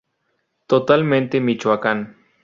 [0.65, 1.99] Totalmente Michoacán.